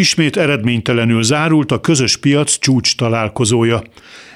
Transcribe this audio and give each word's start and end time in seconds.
Ismét 0.00 0.36
eredménytelenül 0.36 1.22
zárult 1.22 1.72
a 1.72 1.80
közös 1.80 2.16
piac 2.16 2.58
csúcs 2.58 2.96
találkozója. 2.96 3.82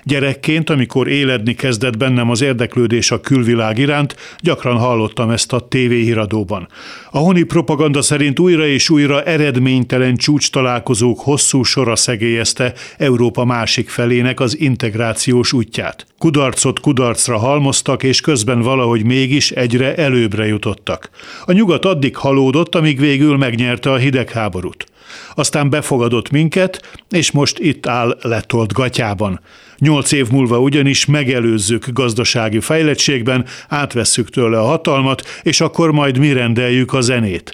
Gyerekként, 0.02 0.70
amikor 0.70 1.08
éledni 1.08 1.54
kezdett 1.54 1.96
bennem 1.96 2.30
az 2.30 2.40
érdeklődés 2.40 3.10
a 3.10 3.20
külvilág 3.20 3.78
iránt, 3.78 4.16
gyakran 4.40 4.76
hallottam 4.76 5.30
ezt 5.30 5.52
a 5.52 5.68
tévéhíradóban. 5.68 6.68
A 7.10 7.18
honi 7.18 7.42
propaganda 7.42 8.02
szerint 8.02 8.38
újra 8.38 8.66
és 8.66 8.90
újra 8.90 9.22
eredménytelen 9.22 10.16
csúcs 10.16 10.50
találkozók 10.50 11.20
hosszú 11.20 11.62
sora 11.62 11.96
szegélyezte 11.96 12.72
Európa 12.98 13.44
másik 13.44 13.88
felének 13.88 14.40
az 14.40 14.58
integrációs 14.58 15.52
útját. 15.52 16.06
Kudarcot 16.18 16.80
kudarcra 16.80 17.38
halmoztak, 17.38 18.02
és 18.02 18.20
közben 18.20 18.60
valahogy 18.60 19.04
mégis 19.04 19.50
egyre 19.50 19.94
előbbre 19.94 20.46
jutottak. 20.46 21.10
A 21.44 21.52
nyugat 21.52 21.84
addig 21.84 22.16
halódott, 22.16 22.74
amíg 22.74 23.00
végül 23.00 23.36
megnyerte 23.36 23.92
a 23.92 23.96
hidegháborút. 23.96 24.92
Aztán 25.34 25.70
befogadott 25.70 26.30
minket, 26.30 26.82
és 27.10 27.30
most 27.30 27.58
itt 27.58 27.86
áll 27.86 28.18
letolt 28.22 28.72
gatyában. 28.72 29.40
Nyolc 29.78 30.12
év 30.12 30.30
múlva 30.30 30.58
ugyanis 30.58 31.04
megelőzzük 31.06 31.86
gazdasági 31.92 32.60
fejlettségben, 32.60 33.44
átvesszük 33.68 34.30
tőle 34.30 34.58
a 34.58 34.64
hatalmat, 34.64 35.22
és 35.42 35.60
akkor 35.60 35.92
majd 35.92 36.18
mi 36.18 36.32
rendeljük 36.32 36.92
a 36.92 37.00
zenét. 37.00 37.52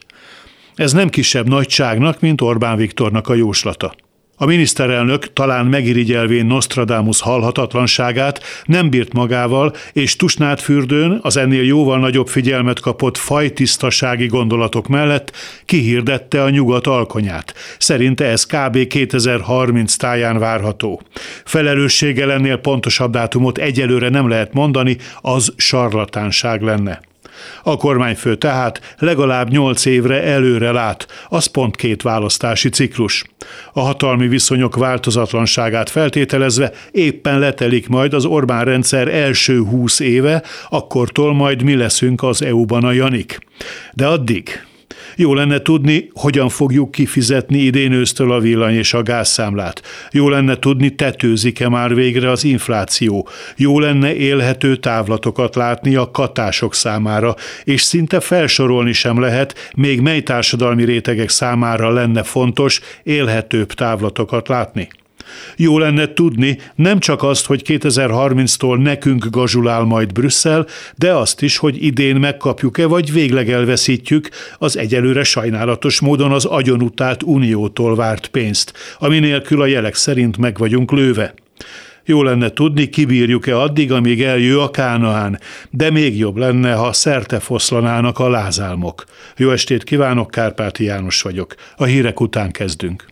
Ez 0.74 0.92
nem 0.92 1.09
kisebb 1.09 1.48
nagyságnak, 1.48 2.20
mint 2.20 2.41
Orbán 2.41 2.77
Viktornak 2.77 3.28
a 3.28 3.34
jóslata. 3.34 3.95
A 4.42 4.46
miniszterelnök 4.46 5.32
talán 5.32 5.66
megirigyelvén 5.66 6.46
Nostradamus 6.46 7.20
halhatatlanságát 7.20 8.40
nem 8.64 8.90
bírt 8.90 9.12
magával, 9.12 9.72
és 9.92 10.16
Tusnát 10.16 10.60
fürdőn 10.60 11.18
az 11.22 11.36
ennél 11.36 11.64
jóval 11.64 11.98
nagyobb 11.98 12.28
figyelmet 12.28 12.80
kapott 12.80 13.16
fajtisztasági 13.16 14.26
gondolatok 14.26 14.88
mellett 14.88 15.32
kihirdette 15.64 16.42
a 16.42 16.50
nyugat 16.50 16.86
alkonyát. 16.86 17.54
Szerinte 17.78 18.24
ez 18.24 18.46
kb. 18.46 18.86
2030 18.86 19.96
táján 19.96 20.38
várható. 20.38 21.02
Felelősséggel 21.45 22.32
ennél 22.32 22.56
pontosabb 22.56 23.12
dátumot 23.12 23.59
egyelőre 23.59 24.09
nem 24.09 24.28
lehet 24.28 24.52
mondani, 24.52 24.96
az 25.20 25.52
sarlatánság 25.56 26.62
lenne. 26.62 27.09
A 27.63 27.77
kormányfő 27.77 28.37
tehát 28.37 28.95
legalább 28.99 29.51
nyolc 29.51 29.85
évre 29.85 30.23
előre 30.23 30.71
lát, 30.71 31.07
az 31.29 31.46
pont 31.46 31.77
két 31.77 32.02
választási 32.02 32.69
ciklus. 32.69 33.24
A 33.73 33.80
hatalmi 33.80 34.29
viszonyok 34.29 34.77
változatlanságát 34.77 35.91
feltételezve 35.91 36.73
éppen 36.91 37.38
letelik 37.38 37.88
majd 37.88 38.15
az 38.15 38.24
Orbán 38.24 38.65
rendszer 38.65 39.09
első 39.09 39.63
húsz 39.63 40.01
éve, 40.01 40.43
akkortól 40.68 41.35
majd 41.35 41.63
mi 41.63 41.77
leszünk 41.77 42.23
az 42.23 42.43
EU-ban 42.43 42.85
a 42.85 42.93
Janik. 42.93 43.38
De 43.93 44.07
addig 44.07 44.68
jó 45.16 45.34
lenne 45.34 45.58
tudni, 45.58 46.10
hogyan 46.14 46.48
fogjuk 46.48 46.90
kifizetni 46.90 47.58
idén 47.58 47.92
ősztől 47.92 48.32
a 48.32 48.40
villany 48.40 48.74
és 48.74 48.94
a 48.94 49.02
gázszámlát. 49.02 49.82
Jó 50.10 50.28
lenne 50.28 50.56
tudni, 50.56 50.94
tetőzik-e 50.94 51.68
már 51.68 51.94
végre 51.94 52.30
az 52.30 52.44
infláció. 52.44 53.28
Jó 53.56 53.78
lenne 53.78 54.14
élhető 54.14 54.76
távlatokat 54.76 55.54
látni 55.54 55.94
a 55.94 56.10
katások 56.10 56.74
számára, 56.74 57.34
és 57.64 57.82
szinte 57.82 58.20
felsorolni 58.20 58.92
sem 58.92 59.20
lehet, 59.20 59.70
még 59.76 60.00
mely 60.00 60.22
társadalmi 60.22 60.84
rétegek 60.84 61.28
számára 61.28 61.90
lenne 61.90 62.22
fontos 62.22 62.80
élhetőbb 63.02 63.72
távlatokat 63.72 64.48
látni. 64.48 64.88
Jó 65.56 65.78
lenne 65.78 66.12
tudni 66.12 66.59
nem 66.75 66.99
csak 66.99 67.22
azt, 67.22 67.47
hogy 67.47 67.62
2030-tól 67.66 68.82
nekünk 68.82 69.27
gazsulál 69.31 69.82
majd 69.82 70.12
Brüsszel, 70.12 70.66
de 70.97 71.15
azt 71.15 71.43
is, 71.43 71.56
hogy 71.56 71.84
idén 71.84 72.16
megkapjuk-e, 72.16 72.87
vagy 72.87 73.12
végleg 73.12 73.50
elveszítjük 73.50 74.28
az 74.59 74.77
egyelőre 74.77 75.22
sajnálatos 75.22 76.00
módon 76.00 76.32
az 76.32 76.44
agyonutált 76.44 77.22
uniótól 77.22 77.94
várt 77.94 78.27
pénzt, 78.27 78.72
ami 78.99 79.19
nélkül 79.19 79.62
a 79.62 79.66
jelek 79.66 79.94
szerint 79.94 80.37
meg 80.37 80.59
vagyunk 80.59 80.93
lőve. 80.93 81.34
Jó 82.05 82.22
lenne 82.22 82.50
tudni, 82.50 82.88
kibírjuk-e 82.88 83.59
addig, 83.59 83.93
amíg 83.93 84.22
eljő 84.22 84.60
a 84.60 84.71
Kánaán, 84.71 85.41
de 85.71 85.91
még 85.91 86.19
jobb 86.19 86.37
lenne, 86.37 86.73
ha 86.73 86.93
szerte 86.93 87.41
foszlanának 87.41 88.19
a 88.19 88.28
lázálmok. 88.28 89.05
Jó 89.37 89.50
estét 89.50 89.84
kívánok, 89.84 90.31
Kárpáti 90.31 90.84
János 90.84 91.23
vagyok. 91.23 91.55
A 91.77 91.84
hírek 91.84 92.21
után 92.21 92.50
kezdünk. 92.50 93.05